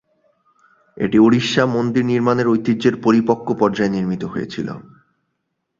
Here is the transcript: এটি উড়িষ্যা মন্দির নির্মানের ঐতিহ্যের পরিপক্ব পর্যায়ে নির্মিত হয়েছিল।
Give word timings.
এটি 0.97 1.17
উড়িষ্যা 1.19 1.63
মন্দির 1.67 2.03
নির্মানের 2.05 2.47
ঐতিহ্যের 2.47 2.95
পরিপক্ব 3.01 3.47
পর্যায়ে 3.53 3.93
নির্মিত 3.95 4.23
হয়েছিল। 4.25 4.67